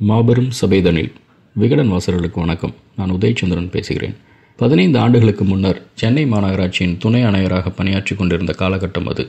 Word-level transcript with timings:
மாபெரும் 0.00 0.48
சபைதனில் 0.60 1.10
விகடன் 1.56 1.90
வாசகர்களுக்கு 1.92 2.38
வணக்கம். 2.40 2.72
நான் 2.96 3.10
உதயச்சந்திரன் 3.10 3.68
பேசுகிறேன். 3.74 4.14
பதினைந்து 4.58 4.98
ஆண்டுகளுக்கு 4.98 5.44
முன்னர் 5.44 5.78
சென்னை 6.00 6.24
மாநகராட்சியின் 6.32 6.96
துணை 6.98 7.20
ஆணையராக 7.24 7.70
பணியாற்றி 7.76 8.14
கொண்டிருந்த 8.16 8.52
காலகட்டம் 8.58 9.08
அது. 9.12 9.24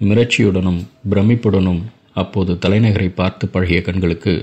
மிரட்சியுடனும் 0.00 0.80
பிரமிப்புடனும் 1.10 1.80
அப்போது 2.22 2.54
தலைநகரை 2.64 3.08
பார்த்து 3.20 3.46
பழகிய 3.48 3.80
கண்களுக்கு 3.88 4.34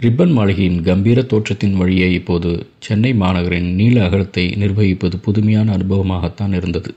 ரிப்பன் 0.00 0.34
மாளிகையின் 0.38 0.80
கம்பீர 0.88 1.22
தோற்றத்தின் 1.32 1.76
வழியே 1.82 2.08
இப்போது 2.18 2.52
சென்னை 2.86 3.12
மாநகரின் 3.22 3.70
நீள 3.80 3.96
அகலத்தை 4.08 4.46
நிர்வகிப்பது 4.62 5.18
புதுமையான 5.26 5.76
அனுபவமாகத்தான் 5.76 6.56
இருந்தது. 6.60 6.92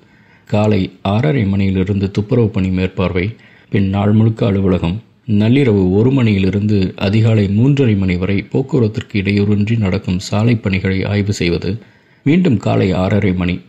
காலை 0.50 0.82
ஆறரை 1.14 1.46
மணியிலிருந்து 1.54 2.10
துப்புரவு 2.18 2.50
பணி 2.58 2.72
மேற்பார்வை 2.80 3.28
பின் 3.72 3.92
நாள் 3.96 4.16
முழுக்க 4.20 4.42
அலுவலகம் 4.50 4.98
நள்ளிரவு 5.30 5.92
ஒரு 5.92 6.12
மணியிலிருந்து 6.12 6.94
அதிகாலை 6.96 7.48
மூன்றரை 7.48 7.98
மணி 7.98 8.16
வரை 8.16 8.42
போக்குவரத்திற்கு 8.42 9.22
இடையூறின்றி 9.22 9.78
நடக்கும் 9.78 10.20
சாலை 10.20 10.56
பணிகளை 10.56 11.04
ஆய்வு 11.04 11.34
செய்வது 11.34 11.82
மீண்டும் 12.24 12.58
காலை 12.58 12.92
ஆறரை 12.92 13.34
மணி. 13.34 13.60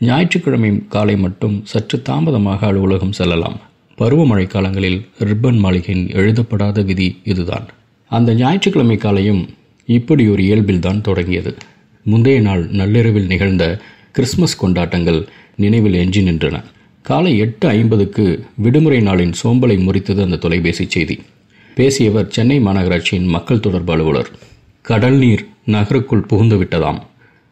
ஞாயிற்றுக்கிழமை 0.00 0.88
காலை 0.88 1.16
மட்டும் 1.16 1.60
சற்று 1.64 2.02
தாமதமாக 2.02 2.66
அலுவலகம் 2.66 3.12
செல்லலாம். 3.12 3.60
பருவமழை 3.98 4.46
காலங்களில் 4.46 5.06
ரிப்பன் 5.18 5.58
மாளிகையின் 5.58 6.14
எழுதப்படாத 6.14 6.82
விதி 6.82 7.20
இதுதான். 7.24 7.66
அந்த 8.08 8.34
ஞாயிற்றுக்கிழமை 8.34 8.96
காலையும் 8.96 9.48
இப்படி 9.86 10.28
ஒரு 10.28 10.42
இயல்பில்தான் 10.42 11.00
தொடங்கியது. 11.00 11.54
முந்தைய 12.02 12.40
நாள் 12.40 12.66
நள்ளிரவில் 12.66 13.26
நிகழ்ந்த 13.26 13.80
கிறிஸ்மஸ் 14.12 14.56
கொண்டாட்டங்கள் 14.56 15.26
நினைவில் 15.56 15.94
எஞ்சி 15.94 16.22
நின்றன. 16.22 16.64
காலை 17.08 17.38
எட்டு 17.38 17.68
ஐம்பதுக்கு 17.68 18.44
விடுமுறை 18.54 19.00
நாளின் 19.00 19.32
சோம்பலை 19.42 19.76
முறித்தது 19.78 20.22
அந்த 20.22 20.36
தொலைபேசி 20.36 20.84
செய்தி. 20.88 21.22
பேசியவர் 21.74 22.28
சென்னை 22.28 22.60
மாநகராட்சியின் 22.60 23.26
மக்கள் 23.26 23.60
தொடர்பு 23.60 23.92
அலுவலர். 23.92 24.30
கடல் 24.82 25.14
நீர் 25.14 25.46
நகருக்குள் 25.66 26.26
புகுந்து 26.26 26.62
விட்டதாம். 26.62 26.98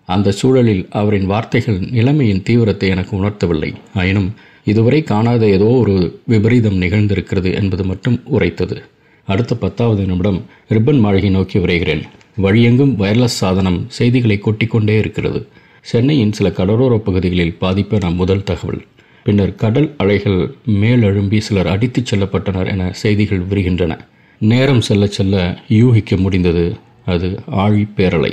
அந்த 0.06 0.30
சூழலில் 0.30 0.86
அவரின் 0.90 1.26
வார்த்தைகள் 1.26 1.78
நிலைமையின் 1.78 2.42
தீவிரத்தை 2.42 2.88
எனக்கு 2.88 3.16
உணர்த்தவில்லை. 3.16 3.74
ஆயினும் 3.94 4.34
இதுவரை 4.64 5.02
காணாத 5.02 5.46
ஏதோ 5.46 5.64
ஒரு 5.64 6.20
விபரீதம் 6.24 6.80
நிகழ்ந்திருக்கிறது 6.80 7.54
என்பது 7.54 7.84
மட்டும் 7.84 8.20
உரைத்தது. 8.24 8.82
அடுத்த 9.24 9.54
பத்தாவது 9.54 10.04
நிமிடம் 10.04 10.42
ரிப்பன் 10.68 10.98
மாளிகை 10.98 11.30
நோக்கி 11.30 11.58
விரைகிறேன். 11.58 12.02
வழியெங்கும் 12.42 12.96
வயர்லெஸ் 12.96 13.40
சாதனம் 13.42 13.84
செய்திகளை 13.88 14.38
கொட்டிக்கொண்டே 14.38 14.98
இருக்கிறது. 14.98 15.46
சென்னையின் 15.80 16.32
சில 16.32 16.48
கடலோரப் 16.48 17.04
பகுதிகளில் 17.04 17.56
பாதிப்பான 17.60 18.14
முதல் 18.14 18.44
தகவல். 18.44 18.82
பின்னர் 19.24 19.54
கடல் 19.54 19.94
அலைகள் 19.96 20.54
மேலெழும்பி 20.66 21.38
சிலர் 21.38 21.66
அடித்துச் 21.66 22.14
செல்லப்பட்டனர் 22.14 22.66
என 22.66 22.92
செய்திகள் 22.92 23.46
விரிகின்றன. 23.50 23.98
நேரம் 24.38 24.80
செல்ல 24.80 25.06
செல்ல 25.06 25.58
யூகிக்க 25.68 26.16
முடிந்தது. 26.16 26.76
அது 27.04 27.40
ஆழி 27.46 27.86
பேரலை. 27.96 28.32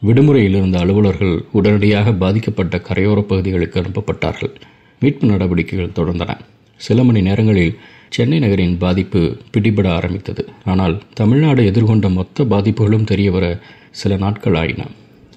விடுமுறையில் 0.00 0.54
இருந்த 0.54 0.78
அலுவலர்கள் 0.78 1.44
உடனடியாக 1.52 2.12
பாதிக்கப்பட்ட 2.12 2.82
கரையோர 2.88 3.20
பகுதிகளுக்கு 3.22 3.80
அனுப்பப்பட்டார்கள். 3.80 4.54
மீட்பு 5.00 5.26
நடவடிக்கைகள் 5.26 5.96
தொடர்ந்தன. 5.96 6.38
சில 6.76 7.04
மணி 7.04 7.22
நேரங்களில் 7.22 7.78
சென்னை 8.08 8.38
நகரின் 8.38 8.78
பாதிப்பு 8.78 9.36
பிடிபட 9.52 9.88
ஆரம்பித்தது. 9.88 10.48
ஆனால் 10.64 11.02
தமிழ்நாடு 11.14 11.70
எதிர்கொண்ட 11.70 12.12
மொத்த 12.12 12.44
பாதிப்புகளும் 12.44 13.04
தெரியவர 13.04 13.58
சில 13.90 14.16
நாட்கள் 14.16 14.54
ஆயின. 14.54 14.86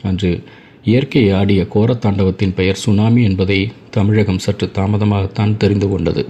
அன்று 0.03 0.43
இயற்கை 0.83 1.31
ஆடிய 1.31 1.67
கோரத்தாண்டவத்தின் 1.73 2.53
பெயர் 2.53 2.75
சுனாமி 2.75 3.23
என்பதை 3.23 3.71
தமிழகம் 3.89 4.39
சற்று 4.39 4.67
தாமதமாகத்தான் 4.73 5.57
தெரிந்து 5.57 5.89
கொண்டது. 5.89 6.25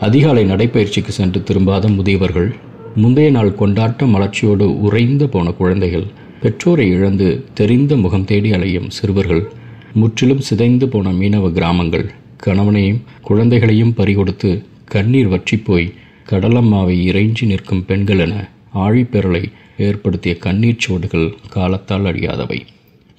அதிகாலை 0.00 0.44
நடைப்பயிற்சிக்கு 0.44 1.08
சென்று 1.08 1.40
திரும்பாத 1.40 1.88
முதியவர்கள் 1.94 2.54
முந்தைய 2.96 3.30
நாள் 3.30 3.50
கொண்டாட்ட 3.50 4.06
மலர்ச்சியோடு 4.06 4.80
உறைந்து 4.80 5.28
போன 5.28 5.50
குழந்தைகள் 5.50 6.04
பெற்றோரை 6.42 6.88
இழந்து 6.88 7.44
தெரிந்த 7.54 7.96
முகம் 7.96 8.24
தேடி 8.24 8.52
அலையும் 8.52 8.90
சிறுவர்கள் 8.90 9.48
முற்றிலும் 9.92 10.40
சிதைந்து 10.40 10.88
போன 10.88 11.12
மீனவ 11.12 11.52
கிராமங்கள் 11.52 12.10
கணவனையும் 12.36 13.02
குழந்தைகளையும் 13.22 13.94
பறிகொடுத்து 13.96 14.64
கண்ணீர் 14.84 15.28
வற்றிப்போய் 15.28 15.92
கடலம்மாவை 16.30 16.96
இறைஞ்சி 17.10 17.46
நிற்கும் 17.46 17.84
பெண்கள் 17.84 18.18
என 18.18 18.50
ஆழிப்பெறலை 18.74 19.52
ஏற்படுத்திய 19.78 20.36
கண்ணீர் 20.36 20.78
சுவடுகள் 20.78 21.34
காலத்தால் 21.50 22.02
அழியாதவை. 22.02 22.60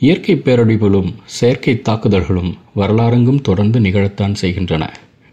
இயற்கை 0.05 0.33
பேரழிவுகளும் 0.35 1.09
செயற்கை 1.37 1.73
தாக்குதல்களும் 1.81 2.51
வரலாறெங்கும் 2.79 3.41
தொடர்ந்து 3.41 3.79
நிகழத்தான் 3.79 4.35
செய்கின்றன. 4.41 4.83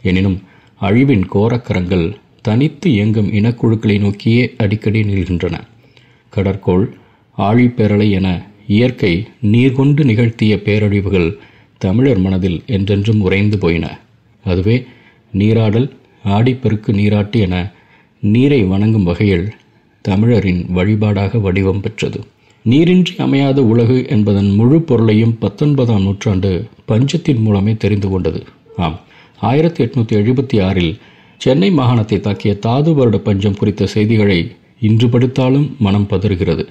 எனினும் 0.03 0.39
அழிவின் 0.81 1.25
கோரக்கரங்கள் 1.35 2.07
தனித்து 2.43 2.89
இயங்கும் 2.91 3.29
இனக்குழுக்களை 3.33 3.97
நோக்கியே 3.99 4.45
அடிக்கடி 4.59 5.01
நில்கின்றன. 5.03 5.55
கடற்கோள் 6.33 6.85
ஆழிப்பேரலை 7.39 8.09
என 8.11 8.29
இயற்கை 8.67 9.13
நீர்கொண்டு 9.53 10.05
நிகழ்த்திய 10.05 10.55
பேரழிவுகள் 10.67 11.31
தமிழர் 11.79 12.19
மனதில் 12.19 12.59
என்றென்றும் 12.77 13.21
உறைந்து 13.21 13.59
போயின. 13.59 13.87
அதுவே 14.45 14.77
நீராடல் 15.33 15.89
ஆடிப்பெருக்கு 16.25 16.91
நீராட்டு 17.01 17.39
என 17.41 17.57
நீரை 18.23 18.61
வணங்கும் 18.65 19.09
வகையில் 19.11 19.47
தமிழரின் 20.05 20.63
வழிபாடாக 20.75 21.41
வடிவம் 21.41 21.81
பெற்றது. 21.81 22.21
நீரின்றி 22.65 23.15
அமையாத 23.17 23.63
உலகு 23.63 23.97
என்பதன் 24.09 24.51
முழு 24.51 24.81
பொருளையும் 24.81 25.39
பத்தொன்பதாம் 25.39 26.03
நூற்றாண்டு 26.03 26.51
பஞ்சத்தின் 26.85 27.41
மூலமே 27.41 27.73
தெரிந்து 27.75 28.09
கொண்டது. 28.09 28.41
ஆம் 28.77 28.99
ஆயிரத்தி 29.39 29.85
எட்நூற்றி 29.85 30.15
எழுபத்தி 30.21 30.57
ஆறில் 30.63 30.93
சென்னை 31.37 31.71
மாகாணத்தை 31.71 32.19
தாக்கிய 32.21 32.59
தாது 32.59 32.95
வருட 32.95 33.19
பஞ்சம் 33.19 33.57
குறித்த 33.57 33.87
செய்திகளை 33.87 34.39
இன்று 34.81 35.09
படித்தாலும் 35.09 35.77
மனம் 35.79 36.07
பதறுகிறது. 36.11 36.67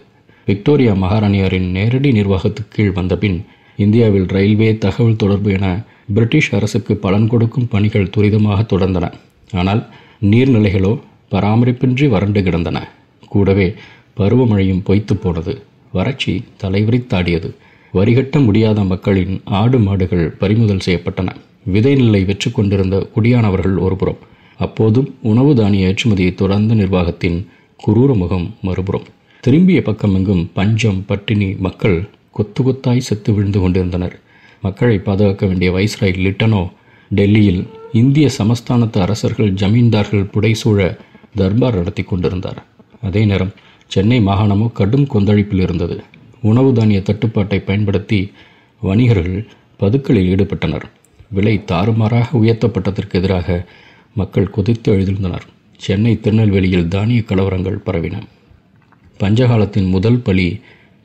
விக்டோரியா 0.48 0.94
மகாராணியாரின் 0.94 1.68
நேரடி 1.70 2.12
நிர்வாகத்துக்கு 2.12 2.76
கீழ் 2.76 2.92
வந்தபின் 2.92 3.38
இந்தியாவில் 3.76 4.28
ரயில்வே 4.28 4.78
தகவல் 4.78 5.16
தொடர்பு 5.16 5.52
என 5.52 5.86
பிரிட்டிஷ் 6.14 6.52
அரசுக்கு 6.54 6.96
பலன் 6.96 7.28
கொடுக்கும் 7.28 7.68
பணிகள் 7.68 8.12
துரிதமாக 8.18 8.60
தொடர்ந்தன. 8.74 9.12
ஆனால் 9.52 9.84
நீர்நிலைகளோ 10.22 10.94
பராமரிப்பின்றி 11.32 12.08
வறண்டு 12.10 12.42
கிடந்தன. 12.44 12.78
கூடவே 13.28 13.74
பருவமழையும் 14.18 14.82
பொய்த்து 14.84 15.14
போனது. 15.16 15.54
வறட்சி 15.92 16.44
தலைவிரித்தாடியது. 16.64 17.50
வரிகட்ட 17.94 18.46
முடியாத 18.46 18.84
மக்களின் 18.84 19.42
ஆடு 19.46 19.80
மாடுகள் 19.80 20.28
பறிமுதல் 20.30 20.86
செய்யப்பட்டன. 20.86 21.30
விதை 21.64 21.96
வெற்று 21.96 22.26
வெற்றி 22.26 22.52
கொண்டிருந்த 22.52 23.08
குடியானவர்கள் 23.16 23.78
ஒருபுறம். 23.78 24.18
அப்போதும் 24.58 25.16
உணவு 25.22 25.56
தானிய 25.56 25.88
ஏற்றுமதியை 25.88 26.34
தொடர்ந்த 26.36 26.74
நிர்வாகத்தின் 26.74 27.48
குரூர 27.88 28.16
முகம் 28.16 28.56
மறுபுறம். 28.62 29.06
திரும்பிய 29.40 29.82
பக்கமெங்கும் 29.86 30.48
பஞ்சம் 30.54 31.04
பட்டினி 31.06 31.56
மக்கள் 31.60 32.10
கொத்து 32.32 32.64
கொத்தாய் 32.64 32.98
செத்து 32.98 33.34
விழுந்து 33.34 33.60
கொண்டிருந்தனர். 33.60 34.20
மக்களை 34.62 34.98
பாதுகாக்க 34.98 35.46
வேண்டிய 35.46 35.72
வைஸ்ராய் 35.72 36.20
லிட்டனோ 36.26 36.72
டெல்லியில் 37.10 37.68
இந்திய 37.92 38.30
சமஸ்தானத்து 38.38 38.98
அரசர்கள் 38.98 39.54
ஜமீன்தார்கள் 39.54 40.30
புடைசூழ 40.34 40.98
தர்பார் 41.36 41.76
நடத்தி 41.76 42.04
கொண்டிருந்தார். 42.04 42.64
அதே 43.02 43.26
நேரம் 43.26 43.52
சென்னை 43.92 44.18
மாகாணமோ 44.20 44.68
கடும் 44.72 45.08
கொந்தளிப்பில் 45.14 45.62
இருந்தது. 45.62 45.98
உணவு 46.42 46.70
தானிய 46.74 47.00
தட்டுப்பாட்டை 47.02 47.60
பயன்படுத்தி 47.60 48.20
வணிகர்கள் 48.82 49.40
பதுக்களில் 49.80 50.30
ஈடுபட்டனர். 50.34 50.86
விலை 51.30 51.56
தாறுமாறாக 51.66 52.38
உயர்த்தப்பட்டதற்கு 52.38 53.12
எதிராக 53.12 53.66
மக்கள் 54.16 54.50
கொதித்து 54.50 54.90
எழுந்திருந்தனர். 54.94 55.46
சென்னை 55.78 56.14
திருநெல்வேலியில் 56.20 56.88
தானிய 56.88 57.22
கலவரங்கள் 57.22 57.84
பரவின. 57.86 58.16
பஞ்சகாலத்தின் 59.20 59.90
முதல் 59.90 60.20
பலி 60.20 60.48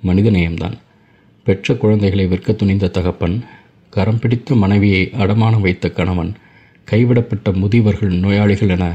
மனிதநேயம்தான். 0.03 0.77
பெற்ற 1.47 1.75
குழந்தைகளை 1.75 2.27
விற்க 2.27 2.53
துணிந்த 2.53 2.89
தகப்பன் 2.89 3.37
கரம் 3.93 4.19
பிடித்த 4.19 4.55
மனைவியை 4.55 5.03
அடமானம் 5.19 5.61
வைத்த 5.61 5.91
கணவன் 5.91 6.33
கைவிடப்பட்ட 6.89 7.51
முதியவர்கள் 7.53 8.19
நோயாளிகள் 8.19 8.69
என 8.69 8.87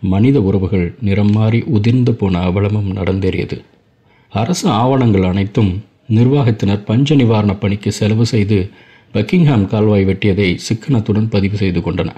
மனித 0.00 0.42
உறவுகள் 0.42 0.94
நிறம் 1.00 1.30
மாறி 1.30 1.62
உதிர்ந்து 1.66 2.14
போன 2.14 2.40
அவலமும் 2.40 2.96
நடந்தேறியது. 2.96 3.60
அரசு 4.28 4.68
ஆவணங்கள் 4.68 5.22
அனைத்தும் 5.22 5.82
நிர்வாகத்தினர் 6.08 6.84
பஞ்ச 6.84 7.14
நிவாரணப் 7.14 7.60
பணிக்கு 7.60 7.92
செலவு 7.92 8.26
செய்து 8.26 8.68
பக்கிங்ஹாம் 9.14 9.66
கால்வாய் 9.66 10.04
வெட்டியதை 10.04 10.56
சிக்கனத்துடன் 10.56 11.30
பதிவு 11.30 11.56
செய்து 11.56 11.80
கொண்டன. 11.80 12.14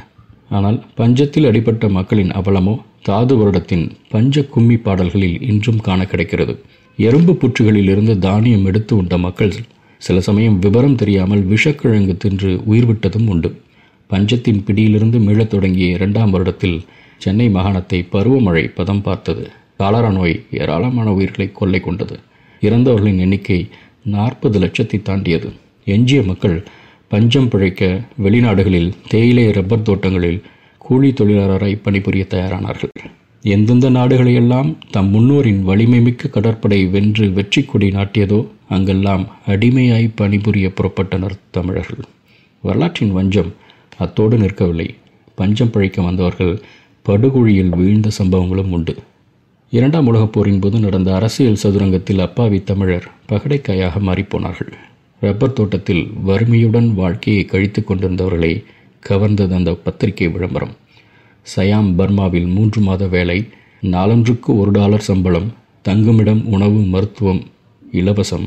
ஆனால் 0.48 0.84
பஞ்சத்தில் 0.96 1.46
அடிபட்ட 1.46 1.88
மக்களின் 1.88 2.30
அவலமோ 2.30 2.78
தாது 3.02 3.36
வருடத்தின் 3.36 3.90
பஞ்ச 4.08 4.44
கும்மி 4.44 4.76
பாடல்களில் 4.76 5.42
இன்றும் 5.42 5.80
காண 5.80 6.06
கிடைக்கிறது. 6.06 6.60
எறும்பு 6.96 7.32
புற்றுகளில் 7.32 7.88
இருந்து 7.88 8.18
தானியம் 8.18 8.64
எடுத்து 8.64 8.96
உண்ட 8.96 9.18
மக்கள் 9.18 9.52
சில 9.98 10.20
சமயம் 10.20 10.58
விவரம் 10.58 10.96
தெரியாமல் 10.96 11.46
விஷக்கிழங்கு 11.46 12.16
தின்று 12.16 12.60
உயிர்விட்டதும் 12.70 13.26
உண்டு. 13.26 13.60
பஞ்சத்தின் 14.06 14.64
பிடியிலிருந்து 14.64 15.18
மீளத் 15.18 15.46
தொடங்கிய 15.46 15.86
இரண்டாம் 15.86 16.34
வருடத்தில் 16.34 16.80
சென்னை 17.22 17.46
மாகாணத்தை 17.48 17.98
பருவமழை 18.12 18.64
பதம் 18.78 19.02
பார்த்தது. 19.06 19.44
காலரா 19.80 20.10
நோய் 20.16 20.36
ஏராளமான 20.60 21.08
உயிர்களை 21.12 21.48
கொள்ளை 21.52 21.80
கொண்டது. 21.80 22.16
இறந்தவர்களின் 22.62 23.22
எண்ணிக்கை 23.24 23.58
நாற்பது 24.14 24.58
லட்சத்தை 24.60 24.98
தாண்டியது. 25.02 25.48
எஞ்சிய 25.86 26.20
மக்கள் 26.22 26.56
பஞ்சம் 27.10 27.48
பிழைக்க 27.48 27.82
வெளிநாடுகளில் 28.24 28.92
தேயிலை 29.08 29.44
ரப்பர் 29.56 29.86
தோட்டங்களில் 29.88 30.38
கூலி 30.84 31.10
தொழிலாளராய் 31.18 31.82
பணிபுரிய 31.84 32.24
தயாரானார்கள். 32.34 32.92
எந்தெந்த 33.44 33.86
நாடுகளையெல்லாம் 33.90 34.70
தம் 34.94 35.10
முன்னோரின் 35.14 35.60
வலிமைமிக்க 35.68 36.30
கடற்படை 36.36 36.78
வென்று 36.94 37.26
வெற்றி 37.38 37.62
கொடி 37.62 37.88
நாட்டியதோ 37.90 38.40
அங்கெல்லாம் 38.74 39.24
அடிமையாய் 39.52 40.08
பணிபுரிய 40.20 40.68
புறப்பட்டனர் 40.78 41.36
தமிழர்கள். 41.56 42.04
வரலாற்றின் 42.64 43.14
வஞ்சம் 43.18 43.50
அத்தோடு 43.96 44.36
நிற்கவில்லை. 44.38 44.88
பஞ்சம் 45.38 45.72
பிழைக்க 45.74 45.98
வந்தவர்கள் 46.02 46.54
படுகுழியில் 47.08 47.68
வீழ்ந்த 47.68 48.08
சம்பவங்களும் 48.18 48.70
உண்டு. 48.70 48.96
இரண்டாம் 49.70 50.06
உலகப் 50.06 50.32
போரின் 50.32 50.58
போது 50.58 50.78
நடந்த 50.78 51.14
அரசியல் 51.14 51.54
சதுரங்கத்தில் 51.54 52.18
அப்பாவி 52.18 52.62
தமிழர் 52.62 53.06
பகடைக்காயாக 53.28 54.00
மாறிப்போனார்கள். 54.00 54.72
ரப்பர் 55.20 55.52
தோட்டத்தில் 55.52 56.10
வறுமையுடன் 56.24 56.94
வாழ்க்கையை 56.94 57.44
கழித்து 57.44 57.84
கொண்டிருந்தவர்களை 57.88 58.64
கவர்ந்தது 59.08 59.54
அந்த 59.54 59.74
பத்திரிகை 59.74 60.28
விளம்பரம். 60.28 60.70
சயாம் 61.56 61.90
பர்மாவில் 61.94 62.46
மூன்று 62.46 62.80
மாத 62.80 63.06
வேலை 63.06 63.48
நாலொன்றுக்கு 63.82 64.58
ஒரு 64.58 64.70
டாலர் 64.70 65.00
சம்பளம் 65.00 65.52
தங்குமிடம் 65.88 66.44
உணவு 66.44 66.80
மருத்துவம் 66.94 67.42
இலவசம். 67.92 68.46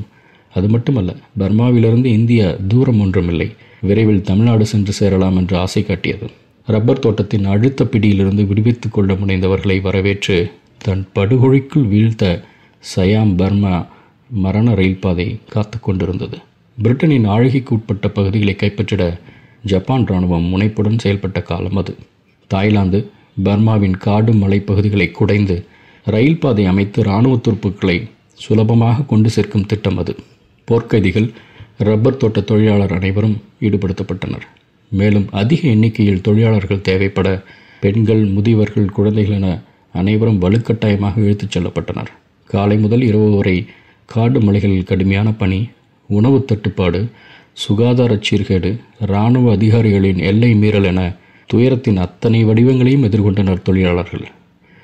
அது 0.54 0.68
மட்டுமல்ல 0.68 1.16
பர்மாவிலிருந்து 1.40 2.06
இந்தியா 2.06 2.52
தூரம் 2.68 3.00
ஒன்றுமில்லை. 3.00 3.52
விரைவில் 3.82 4.22
தமிழ்நாடு 4.22 4.66
சென்று 4.66 4.94
சேரலாம் 4.94 5.38
என்று 5.38 5.58
ஆசை 5.58 5.84
காட்டியது. 5.84 6.28
ரப்பர் 6.68 7.00
தோட்டத்தின் 7.00 7.46
அழுத்த 7.46 7.86
பிடியிலிருந்து 7.86 8.46
விடுவித்துக் 8.46 8.94
கொள்ள 8.94 9.14
முனைந்தவர்களை 9.14 9.82
வரவேற்று 9.82 10.52
தன் 10.78 11.08
படுகொழிக்குள் 11.16 11.88
வீழ்த்த 11.88 12.44
சயாம் 12.96 13.36
பர்மா 13.38 13.88
மரண 14.30 14.74
ரயில் 14.74 15.00
பாதை 15.00 15.40
காத்து 15.50 15.80
கொண்டிருந்தது. 15.80 16.38
பிரிட்டனின் 16.84 17.28
ஆழகிக்கு 17.28 17.70
உட்பட்ட 17.70 18.10
பகுதிகளை 18.10 18.56
கைப்பற்றிட 18.58 19.20
ஜப்பான் 19.64 20.04
இராணுவம் 20.04 20.44
முனைப்புடன் 20.44 20.98
செயல்பட்ட 21.04 21.42
காலம் 21.42 21.78
அது. 21.78 21.96
தாய்லாந்து 22.48 23.10
பர்மாவின் 23.44 23.98
காடு 23.98 24.34
மலைப்பகுதிகளை 24.34 25.12
குடைந்து 25.12 25.66
ரயில் 26.06 26.40
பாதை 26.40 26.66
அமைத்து 26.66 27.02
இராணுவ 27.02 27.36
துருப்புக்களை 27.36 28.10
சுலபமாக 28.34 29.02
கொண்டு 29.02 29.30
சேர்க்கும் 29.30 29.66
திட்டம் 29.66 29.98
அது. 29.98 30.16
போர்க்கைதிகள் 30.68 31.30
ரப்பர் 31.78 32.18
தோட்ட 32.18 32.42
தொழிலாளர் 32.42 32.94
அனைவரும் 32.94 33.42
ஈடுபடுத்தப்பட்டனர். 33.62 34.46
மேலும் 35.00 35.28
அதிக 35.42 35.62
எண்ணிக்கையில் 35.74 36.26
தொழிலாளர்கள் 36.28 36.86
தேவைப்பட 36.90 37.30
பெண்கள் 37.84 38.24
முதியவர்கள் 38.36 38.94
குழந்தைகள் 38.98 39.38
என 39.40 39.48
அனைவரும் 39.94 40.42
வலுக்கட்டாயமாக 40.42 41.16
இழுத்துச் 41.26 41.54
செல்லப்பட்டனர். 41.56 42.12
காலை 42.50 42.78
முதல் 42.78 43.04
இரவு 43.10 43.30
வரை 43.36 43.58
காடு 44.10 44.40
மலைகளில் 44.42 44.90
கடுமையான 44.90 45.30
பனி 45.42 45.60
உணவு 46.10 46.40
தட்டுப்பாடு 46.46 47.02
சுகாதார 47.64 48.14
சீர்கேடு 48.28 48.72
இராணுவ 49.00 49.52
அதிகாரிகளின் 49.58 50.20
எல்லை 50.32 50.52
மீறல் 50.54 50.88
என 50.92 51.02
துயரத்தின் 51.50 52.00
அத்தனை 52.06 52.40
வடிவங்களையும் 52.46 53.06
எதிர்கொண்டனர் 53.08 53.66
தொழிலாளர்கள். 53.68 54.26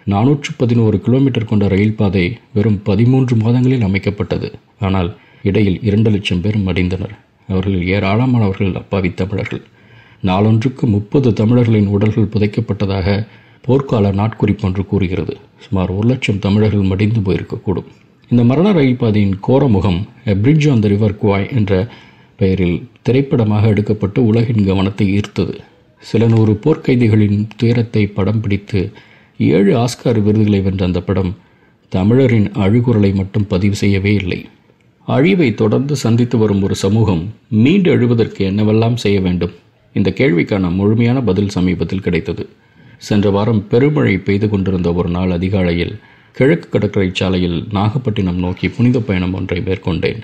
நானூற்று 0.08 0.52
பதினோரு 0.58 0.98
கிலோமீட்டர் 1.06 1.50
கொண்ட 1.50 1.66
ரயில் 1.74 1.96
பாதை 1.96 2.26
வெறும் 2.54 2.80
பதிமூன்று 2.84 3.36
மாதங்களில் 3.36 3.86
அமைக்கப்பட்டது. 3.88 4.50
ஆனால் 4.80 5.10
இடையில் 5.50 5.78
இரண்டு 5.82 6.10
லட்சம் 6.10 6.42
பேர் 6.42 6.60
மடிந்தனர். 6.68 7.16
அவர்கள் 7.48 7.80
ஏராளமானவர்கள் 7.96 8.74
அப்பாவி 8.74 9.10
தமிழர்கள். 9.14 9.64
நாளொன்றுக்கு 10.24 10.86
முப்பது 10.96 11.30
தமிழர்களின் 11.34 11.88
உடல்கள் 11.88 12.32
புதைக்கப்பட்டதாக 12.34 13.08
போர்க்கால 13.68 14.12
நாட்குறிப்பொன்று 14.20 14.84
கூறுகிறது. 14.86 15.34
சுமார் 15.60 15.92
ஒரு 15.92 16.08
லட்சம் 16.08 16.40
தமிழர்கள் 16.40 16.90
மடிந்து 16.92 17.20
போயிருக்கக்கூடும். 17.20 17.90
இந்த 18.32 18.44
மரண 18.44 18.68
ரயில் 18.72 18.98
பாதையின் 18.98 19.36
கோரமுகம் 19.48 20.00
A 20.26 20.36
Bridge 20.36 20.68
on 20.70 20.80
the 20.80 20.88
River 20.88 21.20
Kwai 21.22 21.48
என்ற 21.56 21.72
பெயரில் 22.40 22.78
திரைப்படமாக 23.02 23.68
எடுக்கப்பட்டு 23.68 24.20
உலகின் 24.26 24.66
கவனத்தை 24.66 25.06
ஈர்த்தது. 25.18 25.56
சில 26.04 26.28
நூறு 26.28 26.54
போர்க்கைதிகளின் 26.64 27.40
துயரத்தை 27.56 28.04
படம் 28.08 28.42
பிடித்து 28.42 28.82
ஏழு 29.40 29.72
ஆஸ்கார் 29.78 30.20
விருதுகளை 30.24 30.62
வென்ற 30.62 30.86
அந்த 30.86 31.02
படம் 31.02 31.32
தமிழரின் 31.92 32.48
அழுகுரலை 32.64 33.12
மட்டும் 33.14 33.48
பதிவு 33.48 33.76
செய்யவே 33.76 34.14
இல்லை. 34.14 34.40
அழிவை 35.08 35.50
தொடர்ந்து 35.54 35.96
சந்தித்து 35.96 36.38
வரும் 36.38 36.64
ஒரு 36.64 36.76
சமூகம் 36.76 37.24
மீண்டு 37.64 37.92
எழுவதற்கு 37.92 38.42
என்னவெல்லாம் 38.52 38.98
செய்ய 39.04 39.20
வேண்டும்? 39.22 39.54
இந்த 39.94 40.10
கேள்விக்கான 40.18 40.72
முழுமையான 40.72 41.22
பதில் 41.22 41.50
சமீபத்தில் 41.50 42.02
கிடைத்தது. 42.02 42.44
சென்ற 42.98 43.30
வாரம் 43.30 43.68
பெருமழை 43.68 44.18
பெய்து 44.18 44.50
கொண்டிருந்த 44.50 44.94
ஒரு 44.94 45.10
நாள் 45.10 45.32
அதிகாலையில் 45.32 45.94
கிழக்கு 46.38 46.68
கடற்கரை 46.70 47.10
சாலையில் 47.14 47.58
நாகப்பட்டினம் 47.72 48.40
நோக்கி 48.40 48.68
புனித 48.70 49.00
பயணம் 49.00 49.34
ஒன்றை 49.34 49.60
மேற்கொண்டேன். 49.60 50.22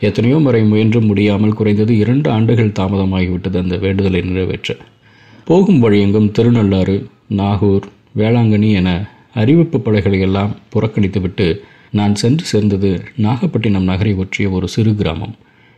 எத்தனையோ 0.00 0.38
முறை 0.38 0.62
முயன்றும் 0.62 1.06
முடியாமல் 1.06 1.54
குறைந்தது 1.54 1.98
இரண்டு 1.98 2.30
ஆண்டுகள் 2.30 2.76
தாமதமாகிவிட்டது 2.78 3.56
அந்த 3.56 3.76
வேண்டுதலை 3.76 4.20
நிறைவேற்ற. 4.20 4.76
போகும் 5.44 5.82
வழியெங்கும் 5.82 6.32
திருநள்ளாறு 6.38 6.96
நாகூர் 7.28 7.86
வேளாங்கண்ணி 8.16 8.70
என 8.72 8.90
அறிவிப்பு 9.34 9.80
படைகளை 9.80 10.20
எல்லாம் 10.20 10.56
புறக்கணித்துவிட்டு 10.74 11.46
நான் 11.90 12.14
சென்று 12.14 12.44
சேர்ந்தது 12.44 12.90
நாகப்பட்டினம் 13.16 13.82
நகரை 13.82 14.14
ஒற்றிய 14.14 14.50
ஒரு 14.50 14.68
சிறு 14.68 14.94
கிராமம். 14.94 15.34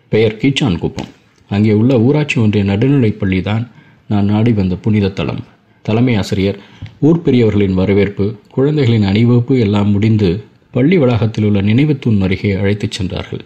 பெயர் 0.09 0.41
கீச்சான் 0.43 0.79
குப்பம் 0.79 1.13
அங்கே 1.55 1.73
உள்ள 1.73 1.93
ஊராட்சி 2.01 2.41
ஒன்றிய 2.41 2.65
நடுநிலைப்பள்ளி 2.65 3.41
தான் 3.41 3.65
நான் 4.09 4.25
நாடி 4.25 4.53
வந்த 4.53 4.75
புனித 4.77 5.09
தலம். 5.09 5.43
தலைமை 5.83 6.15
ஆசிரியர் 6.17 6.59
ஊர் 7.01 7.23
பெரியவர்களின் 7.23 7.75
வரவேற்பு 7.75 8.27
குழந்தைகளின் 8.49 9.05
அணிவகுப்பு 9.05 9.55
எல்லாம் 9.59 9.91
முடிந்து 9.91 10.31
பள்ளி 10.71 10.97
வளாகத்தில் 10.99 11.45
உள்ள 11.45 11.61
நினைவு 11.61 11.99
தூண் 11.99 12.21
அருகே 12.21 12.53
அழைத்துச் 12.53 12.91
சென்றார்கள். 12.91 13.43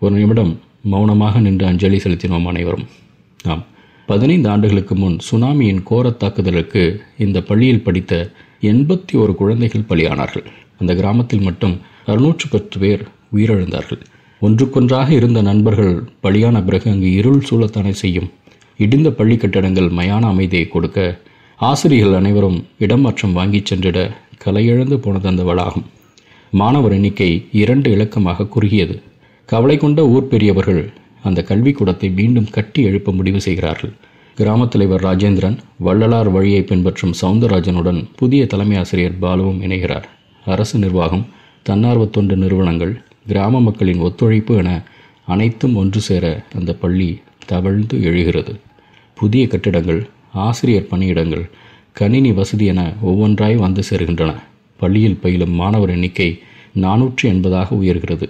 ஒரு 0.00 0.14
நிமிடம் 0.16 0.52
மௌனமாக 0.82 1.40
நின்று 1.40 1.66
அஞ்சலி 1.66 1.96
செலுத்தினோம் 1.96 2.46
அனைவரும். 2.46 2.86
ஆம் 3.44 3.64
பதினைந்து 4.06 4.48
ஆண்டுகளுக்கு 4.48 4.94
முன் 4.94 5.16
சுனாமியின் 5.30 5.82
கோரத் 5.90 6.16
தாக்குதலுக்கு 6.16 6.82
இந்த 7.18 7.38
பள்ளியில் 7.42 7.82
படித்த 7.82 8.30
எண்பத்தி 8.60 9.14
ஒரு 9.14 9.34
குழந்தைகள் 9.34 9.88
பலியானார்கள். 9.88 10.46
அந்த 10.78 10.94
கிராமத்தில் 10.94 11.40
மட்டும் 11.40 11.74
அறுநூற்று 12.06 12.48
பத்து 12.50 12.76
பேர் 12.78 13.02
உயிரிழந்தார்கள். 13.36 14.02
ஒன்றுக்கொன்றாக 14.42 15.10
இருந்த 15.10 15.42
நண்பர்கள் 15.42 15.94
பலியான 16.22 16.64
பிறகு 16.64 16.90
அங்கு 16.90 17.12
இருள் 17.12 17.42
சூழத்தானே 17.50 17.90
செய்யும். 17.90 18.30
இடிந்த 18.78 19.10
பள்ளி 19.10 19.36
கட்டடங்கள் 19.36 19.88
மயான 19.90 20.20
அமைதியை 20.20 20.68
கொடுக்க 20.68 21.20
ஆசிரியர்கள் 21.56 22.14
அனைவரும் 22.14 22.66
இடமாற்றம் 22.78 23.32
வாங்கிச் 23.32 23.66
சென்றிட 23.66 24.16
கலையிழந்து 24.44 24.96
போனது 24.96 25.28
அந்த 25.28 25.44
வளாகம். 25.44 25.84
மாணவர் 26.50 26.92
எண்ணிக்கை 26.92 27.46
இரண்டு 27.52 27.90
இலக்கமாக 27.90 28.46
குறுகியது. 28.46 29.02
கவலை 29.46 29.76
கொண்ட 29.76 30.06
ஊர் 30.06 30.28
பெரியவர்கள் 30.28 30.92
அந்த 31.22 31.44
கல்விக்கூடத்தை 31.48 32.14
மீண்டும் 32.14 32.50
கட்டி 32.50 32.82
எழுப்ப 32.82 33.12
முடிவு 33.12 33.40
செய்கிறார்கள். 33.40 33.92
கிராமத் 34.36 34.68
தலைவர் 34.68 35.02
ராஜேந்திரன் 35.02 35.58
வள்ளலார் 35.76 36.30
வழியை 36.30 36.62
பின்பற்றும் 36.62 37.14
சவுந்தரராஜனுடன் 37.22 38.04
புதிய 38.16 38.46
தலைமை 38.46 38.76
ஆசிரியர் 38.76 39.18
பாலுவும் 39.18 39.62
இணைகிறார். 39.62 40.04
அரசு 40.44 40.78
நிர்வாகம் 40.78 41.26
தன்னார்வ 41.62 42.04
தொண்டு 42.06 42.36
நிறுவனங்கள் 42.36 43.02
கிராம 43.28 43.60
மக்களின் 43.60 43.98
ஒத்துழைப்பு 43.98 44.56
என 44.56 44.70
அனைத்தும் 45.26 45.74
ஒன்று 45.74 46.00
சேர 46.00 46.26
அந்த 46.58 46.74
பள்ளி 46.74 47.08
தவழ்ந்து 47.46 47.96
எழுகிறது. 48.02 48.52
புதிய 49.16 49.46
கட்டிடங்கள் 49.46 50.00
ஆசிரியர் 50.32 50.90
பணியிடங்கள் 50.90 51.44
கணினி 51.92 52.32
வசதி 52.32 52.66
என 52.66 52.82
ஒவ்வொன்றாய் 53.06 53.56
வந்து 53.56 53.82
சேர்கின்றன. 53.90 54.32
பள்ளியில் 54.80 55.20
பயிலும் 55.22 55.54
மாணவர் 55.60 55.90
எண்ணிக்கை 55.90 56.30
நானூற்றி 56.80 57.24
எண்பதாக 57.32 57.68
உயர்கிறது. 57.82 58.28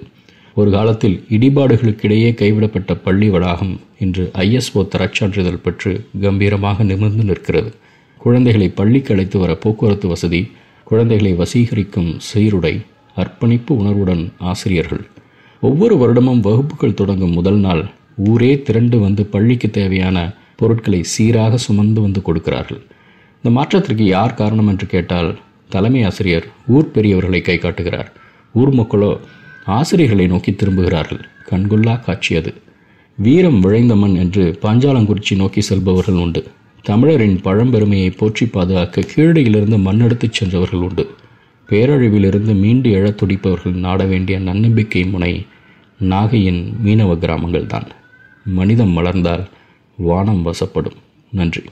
ஒரு 0.54 0.70
காலத்தில் 0.70 1.16
இடிபாடுகளுக்கிடையே 1.28 2.30
கைவிடப்பட்ட 2.34 2.94
பள்ளி 2.94 3.30
வளாகம் 3.30 3.74
இன்று 3.98 4.30
ஐஎஸ்ஓ 4.34 4.82
தரச்சான்றிதழ் 4.94 5.64
பெற்று 5.64 5.92
கம்பீரமாக 6.20 6.82
நிமிர்ந்து 6.82 7.24
நிற்கிறது. 7.24 7.70
குழந்தைகளை 8.18 8.68
பள்ளிக்கு 8.68 9.12
அழைத்து 9.14 9.38
வர 9.38 9.54
போக்குவரத்து 9.54 10.08
வசதி 10.08 10.42
குழந்தைகளை 10.84 11.32
வசீகரிக்கும் 11.34 12.10
சீருடை 12.30 12.74
அர்ப்பணிப்பு 13.22 13.72
உணர்வுடன் 13.76 14.24
ஆசிரியர்கள். 14.50 15.04
ஒவ்வொரு 15.62 15.94
வருடமும் 15.96 16.40
வகுப்புகள் 16.40 16.98
தொடங்கும் 17.00 17.36
முதல் 17.38 17.60
நாள் 17.66 17.82
ஊரே 18.28 18.52
திரண்டு 18.62 18.96
வந்து 18.98 19.22
பள்ளிக்கு 19.26 19.70
தேவையான 19.70 20.18
பொருட்களை 20.56 21.00
சீராக 21.02 21.56
சுமந்து 21.56 22.00
வந்து 22.00 22.22
கொடுக்கிறார்கள். 22.22 22.80
இந்த 23.36 23.50
மாற்றத்திற்கு 23.50 24.04
யார் 24.06 24.38
காரணம் 24.40 24.68
என்று 24.68 24.86
கேட்டால் 24.86 25.30
தலைமை 25.68 26.02
ஆசிரியர் 26.04 26.46
ஊர் 26.66 26.90
பெரியவர்களை 26.94 27.40
கை 27.42 27.58
காட்டுகிறார். 27.58 28.08
ஊர் 28.52 28.72
மக்களோ 28.72 29.10
ஆசிரியர்களை 29.64 30.26
நோக்கி 30.26 30.52
திரும்புகிறார்கள். 30.52 31.22
கண்கொள்ளா 31.50 31.94
காட்சி 32.00 32.32
அது. 32.36 32.52
வீரம் 33.18 33.60
விழைந்த 33.60 33.94
மண் 33.96 34.14
என்று 34.14 34.44
பாஞ்சாலங்குறிச்சி 34.62 35.34
நோக்கி 35.36 35.60
செல்பவர்கள் 35.60 36.20
உண்டு. 36.24 36.42
தமிழரின் 36.82 37.38
பழம்பெருமையை 37.44 38.10
போற்றி 38.16 38.46
பாதுகாக்க 38.46 39.00
கீழடியிலிருந்து 39.00 39.78
மண்ணெடுத்துச் 39.86 40.36
சென்றவர்கள் 40.38 40.80
உண்டு. 40.80 41.04
பேரழிவிலிருந்து 41.68 42.54
மீண்டு 42.54 42.90
எழத் 42.90 43.22
துடிப்பவர்கள் 43.22 43.74
நாட 43.74 44.04
வேண்டிய 44.04 44.38
நன்னம்பிக்கை 44.38 45.04
முனை 45.04 45.46
நாகையின் 45.98 46.76
மீனவ 46.84 47.18
கிராமங்கள்தான். 47.18 47.86
மனிதம் 48.44 48.96
மலர்ந்தால் 48.96 49.46
வானம் 49.96 50.42
வசப்படும். 50.42 50.96
நன்றி. 51.32 51.62